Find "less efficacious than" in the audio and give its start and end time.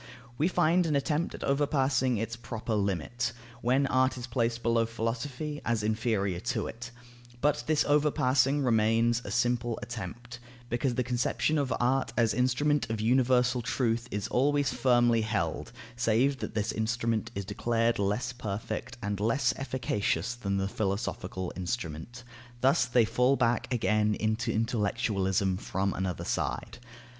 19.19-20.57